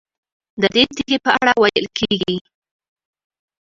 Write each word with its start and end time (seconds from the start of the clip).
ددې 0.61 0.83
تیږې 0.95 1.17
په 1.25 1.31
اړه 1.41 1.53
ویل 1.61 1.85
کېږي. 1.97 2.35